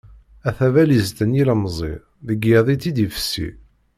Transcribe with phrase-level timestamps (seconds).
[0.47, 1.93] A tabalizt n yilemẓi,
[2.27, 3.47] deg yiḍ i tt-id-ifessi.